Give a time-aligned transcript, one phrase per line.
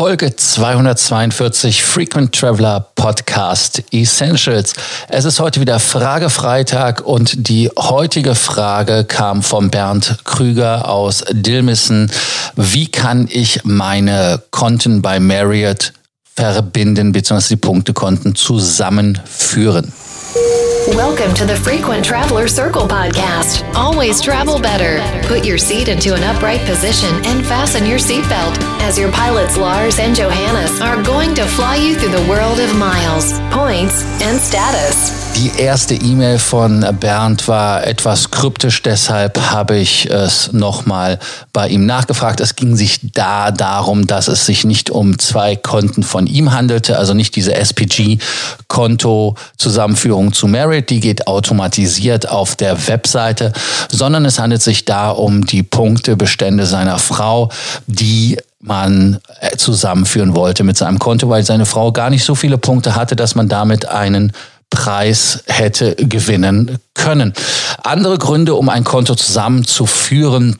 [0.00, 4.72] Folge 242 Frequent Traveler Podcast Essentials.
[5.10, 12.10] Es ist heute wieder Fragefreitag und die heutige Frage kam von Bernd Krüger aus Dilmissen.
[12.56, 15.92] Wie kann ich meine Konten bei Marriott
[16.34, 17.48] verbinden bzw.
[17.50, 19.92] die Punktekonten zusammenführen?
[20.32, 23.68] Welcome to the Frequent Traveler Circle podcast.
[23.74, 25.00] Always travel better.
[25.26, 29.98] Put your seat into an upright position and fasten your seatbelt as your pilots Lars
[29.98, 35.19] and Johannes are going to fly you through the world of miles, points and status.
[35.40, 41.18] Die erste E-Mail von Bernd war etwas kryptisch, deshalb habe ich es nochmal
[41.54, 42.40] bei ihm nachgefragt.
[42.40, 46.98] Es ging sich da darum, dass es sich nicht um zwei Konten von ihm handelte,
[46.98, 53.54] also nicht diese SPG-Konto-Zusammenführung zu Merit, die geht automatisiert auf der Webseite,
[53.90, 57.48] sondern es handelt sich da um die Punktebestände seiner Frau,
[57.86, 62.58] die man äh, zusammenführen wollte mit seinem Konto, weil seine Frau gar nicht so viele
[62.58, 64.34] Punkte hatte, dass man damit einen
[64.70, 67.34] Preis hätte gewinnen können.
[67.82, 70.58] Andere Gründe, um ein Konto zusammenzuführen,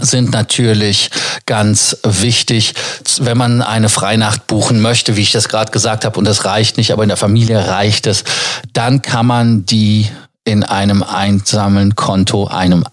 [0.00, 1.10] sind natürlich
[1.46, 2.74] ganz wichtig,
[3.18, 6.76] wenn man eine Freinacht buchen möchte, wie ich das gerade gesagt habe, und das reicht
[6.76, 8.24] nicht, aber in der Familie reicht es,
[8.72, 10.08] dann kann man die
[10.44, 12.84] in einem einsamen Konto, einem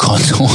[0.00, 0.50] Einsammelkonto,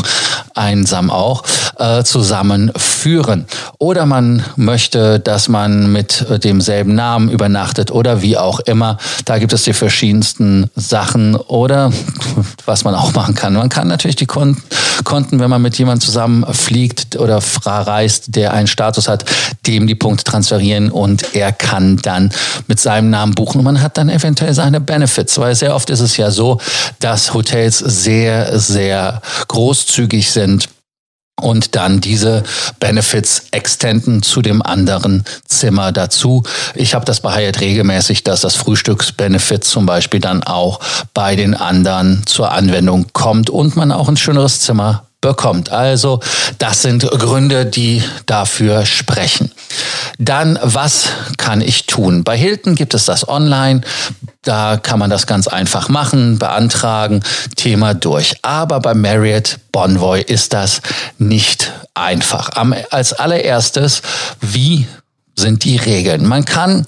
[0.53, 1.43] einsam auch,
[1.77, 3.45] äh, zusammenführen.
[3.77, 8.97] Oder man möchte, dass man mit demselben Namen übernachtet oder wie auch immer.
[9.25, 11.91] Da gibt es die verschiedensten Sachen oder
[12.65, 13.53] was man auch machen kann.
[13.53, 14.63] Man kann natürlich die Konten,
[15.03, 19.25] Konten wenn man mit jemandem zusammen fliegt oder reist, der einen Status hat,
[19.67, 22.31] dem die Punkte transferieren und er kann dann
[22.67, 25.99] mit seinem Namen buchen und man hat dann eventuell seine Benefits, weil sehr oft ist
[25.99, 26.59] es ja so,
[26.99, 30.69] dass Hotels sehr, sehr großzügig sind
[31.41, 32.43] und dann diese
[32.79, 36.43] Benefits extenden zu dem anderen Zimmer dazu.
[36.75, 40.79] Ich habe das bei Hyatt regelmäßig, dass das Frühstücksbenefit zum Beispiel dann auch
[41.13, 45.71] bei den anderen zur Anwendung kommt und man auch ein schöneres Zimmer bekommt.
[45.71, 46.19] Also
[46.59, 49.51] das sind Gründe, die dafür sprechen.
[50.17, 52.23] Dann, was kann ich tun?
[52.23, 53.81] Bei Hilton gibt es das online.
[54.43, 57.23] Da kann man das ganz einfach machen, beantragen,
[57.55, 58.35] Thema durch.
[58.41, 60.81] Aber bei Marriott Bonvoy ist das
[61.17, 62.51] nicht einfach.
[62.91, 64.01] als allererstes,
[64.41, 64.87] wie
[65.35, 66.25] sind die Regeln?
[66.25, 66.85] Man kann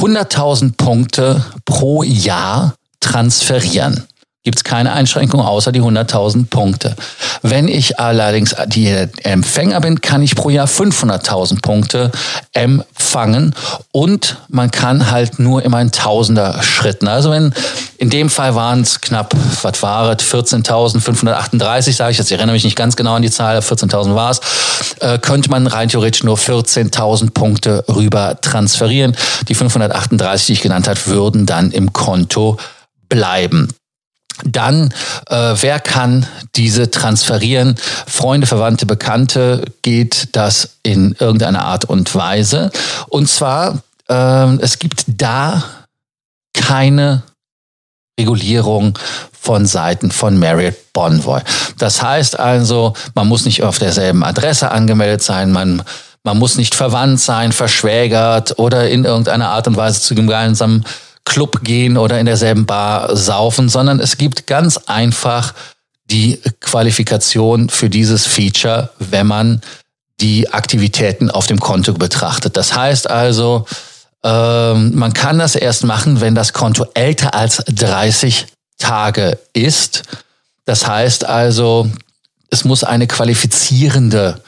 [0.00, 4.06] 100.000 Punkte pro Jahr transferieren
[4.44, 6.96] gibt es keine Einschränkung außer die 100.000 Punkte.
[7.42, 8.88] Wenn ich allerdings die
[9.22, 12.10] Empfänger bin, kann ich pro Jahr 500.000 Punkte
[12.52, 13.54] empfangen
[13.92, 17.06] und man kann halt nur immer in Tausender Schritten.
[17.06, 17.54] Also wenn
[17.98, 19.32] in dem Fall waren es knapp,
[19.62, 23.30] was war es, 14.538, sage ich jetzt, ich erinnere mich nicht ganz genau an die
[23.30, 24.40] Zahl, 14.000 war es,
[24.98, 29.16] äh, könnte man rein theoretisch nur 14.000 Punkte rüber transferieren.
[29.46, 32.58] Die 538, die ich genannt habe, würden dann im Konto
[33.08, 33.68] bleiben.
[34.44, 34.92] Dann,
[35.28, 36.26] äh, wer kann
[36.56, 37.76] diese transferieren?
[38.06, 42.70] Freunde, Verwandte, Bekannte geht das in irgendeiner Art und Weise.
[43.08, 45.62] Und zwar, äh, es gibt da
[46.54, 47.22] keine
[48.18, 48.98] Regulierung
[49.32, 51.40] von Seiten von Marriott Bonvoy.
[51.78, 55.82] Das heißt also, man muss nicht auf derselben Adresse angemeldet sein, man,
[56.22, 60.84] man muss nicht verwandt sein, verschwägert oder in irgendeiner Art und Weise zu gemeinsamen
[61.24, 65.54] Club gehen oder in derselben Bar saufen, sondern es gibt ganz einfach
[66.10, 69.62] die Qualifikation für dieses Feature, wenn man
[70.20, 72.56] die Aktivitäten auf dem Konto betrachtet.
[72.56, 73.66] Das heißt also,
[74.22, 78.46] ähm, man kann das erst machen, wenn das Konto älter als 30
[78.78, 80.02] Tage ist.
[80.64, 81.90] Das heißt also,
[82.50, 84.40] es muss eine qualifizierende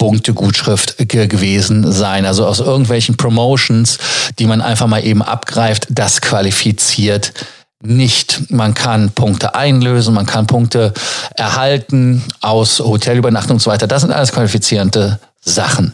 [0.00, 2.24] Punktegutschrift ge gewesen sein.
[2.24, 3.98] Also aus irgendwelchen Promotions,
[4.38, 7.34] die man einfach mal eben abgreift, das qualifiziert
[7.82, 8.50] nicht.
[8.50, 10.94] Man kann Punkte einlösen, man kann Punkte
[11.36, 13.86] erhalten aus Hotelübernachtung und so weiter.
[13.86, 15.92] Das sind alles qualifizierende Sachen.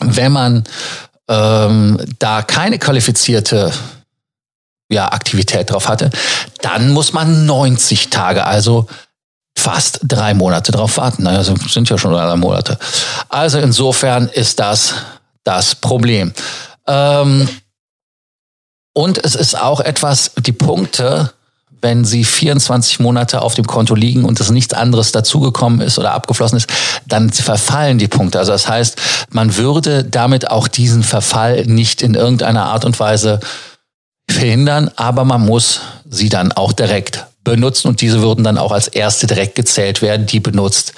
[0.00, 0.64] Wenn man
[1.26, 3.72] ähm, da keine qualifizierte
[4.90, 6.10] ja, Aktivität drauf hatte,
[6.60, 8.86] dann muss man 90 Tage, also
[9.60, 11.22] fast drei Monate drauf warten.
[11.22, 12.78] Naja, sind ja schon drei Monate.
[13.28, 14.94] Also insofern ist das
[15.44, 16.32] das Problem.
[16.86, 17.48] Ähm,
[18.92, 21.32] und es ist auch etwas, die Punkte,
[21.82, 26.12] wenn sie 24 Monate auf dem Konto liegen und es nichts anderes dazugekommen ist oder
[26.12, 26.68] abgeflossen ist,
[27.06, 28.38] dann verfallen die Punkte.
[28.38, 28.96] Also das heißt,
[29.30, 33.40] man würde damit auch diesen Verfall nicht in irgendeiner Art und Weise
[34.28, 38.88] verhindern, aber man muss sie dann auch direkt benutzen und diese würden dann auch als
[38.88, 40.92] erste direkt gezählt werden, die benutzt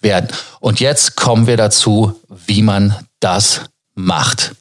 [0.00, 0.28] werden.
[0.60, 3.62] Und jetzt kommen wir dazu, wie man das
[3.94, 4.52] macht.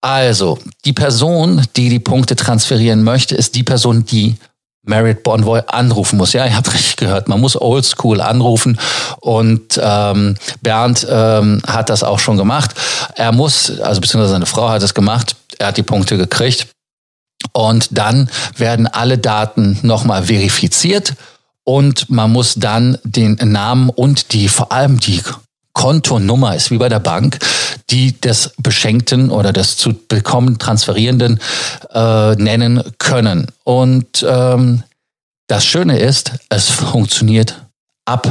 [0.00, 4.36] Also, die Person, die die Punkte transferieren möchte, ist die Person, die
[4.82, 6.32] Merit Bonvoy anrufen muss.
[6.32, 8.78] Ja, ihr habt richtig gehört, man muss oldschool anrufen
[9.20, 12.70] und ähm, Bernd ähm, hat das auch schon gemacht.
[13.16, 16.68] Er muss, also beziehungsweise seine Frau hat es gemacht, er hat die Punkte gekriegt
[17.56, 21.14] und dann werden alle Daten nochmal verifiziert
[21.64, 25.22] und man muss dann den Namen und die vor allem die
[25.72, 27.38] Kontonummer ist wie bei der Bank,
[27.90, 31.40] die des Beschenkten oder des zu bekommen Transferierenden
[31.92, 33.46] äh, nennen können.
[33.64, 34.82] Und ähm,
[35.48, 37.62] das Schöne ist, es funktioniert
[38.04, 38.28] ab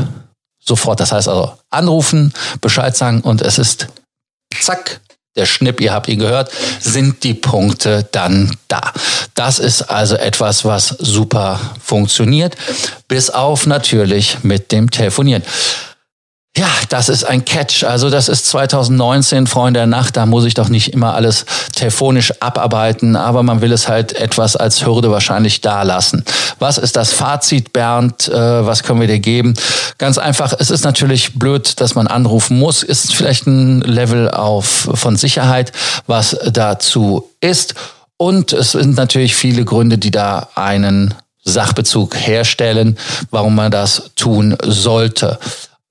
[0.59, 0.99] sofort.
[0.99, 2.31] Das heißt also anrufen,
[2.61, 3.87] Bescheid sagen und es ist
[4.59, 5.01] zack,
[5.35, 8.93] der Schnipp, ihr habt ihn gehört, sind die Punkte dann da.
[9.33, 12.55] Das ist also etwas, was super funktioniert,
[13.07, 15.43] bis auf natürlich mit dem Telefonieren.
[16.57, 17.83] Ja, das ist ein Catch.
[17.83, 20.15] Also das ist 2019, Freunde der Nacht.
[20.15, 24.55] Da muss ich doch nicht immer alles telefonisch abarbeiten, aber man will es halt etwas
[24.55, 26.23] als Hürde wahrscheinlich da lassen.
[26.59, 28.29] Was ist das Fazit, Bernd?
[28.29, 29.53] Äh, was können wir dir geben?
[29.97, 32.83] Ganz einfach, es ist natürlich blöd, dass man anrufen muss.
[32.83, 35.73] Ist vielleicht ein Level auf, von Sicherheit,
[36.07, 37.75] was dazu ist.
[38.15, 41.13] Und es sind natürlich viele Gründe, die da einen
[41.45, 42.97] Sachbezug herstellen,
[43.29, 45.37] warum man das tun sollte.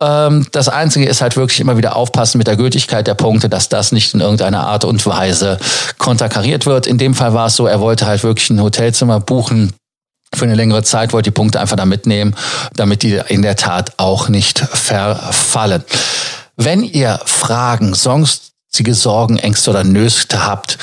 [0.04, 3.68] Ähm, das Einzige ist halt wirklich immer wieder aufpassen mit der Gültigkeit der Punkte, dass
[3.68, 5.58] das nicht in irgendeiner Art und Weise
[5.98, 6.86] konterkariert wird.
[6.86, 9.72] In dem Fall war es so, er wollte halt wirklich ein Hotelzimmer buchen
[10.34, 12.34] für eine längere Zeit, wollte die Punkte einfach da mitnehmen,
[12.74, 15.84] damit die in der Tat auch nicht verfallen.
[16.56, 20.78] Wenn ihr Fragen, sonstige Sorgen, Ängste oder Nöste habt,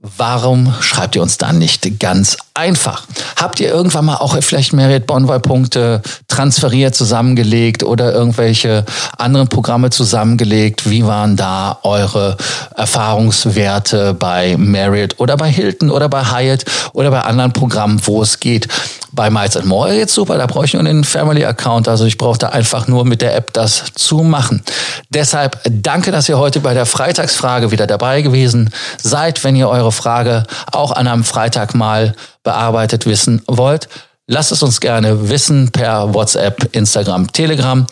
[0.00, 3.02] Warum schreibt ihr uns dann nicht ganz einfach?
[3.34, 8.84] Habt ihr irgendwann mal auch vielleicht Merit Bonvoy-Punkte transferiert, zusammengelegt oder irgendwelche
[9.16, 10.88] anderen Programme zusammengelegt?
[10.88, 12.36] Wie waren da eure
[12.76, 18.38] Erfahrungswerte bei Merit oder bei Hilton oder bei Hyatt oder bei anderen Programmen, wo es
[18.38, 18.68] geht?
[19.12, 22.50] Bei Miles More jetzt super, da brauche ich nur einen Family-Account, also ich brauche da
[22.50, 24.62] einfach nur mit der App das zu machen.
[25.08, 28.70] Deshalb danke, dass ihr heute bei der Freitagsfrage wieder dabei gewesen
[29.02, 29.44] seid.
[29.44, 33.88] Wenn ihr eure Frage auch an einem Freitag mal bearbeitet wissen wollt,
[34.26, 37.86] lasst es uns gerne wissen per WhatsApp, Instagram, Telegram.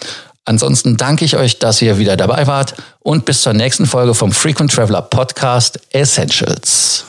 [0.45, 4.31] Ansonsten danke ich euch, dass ihr wieder dabei wart und bis zur nächsten Folge vom
[4.31, 7.05] Frequent Traveler Podcast Essentials.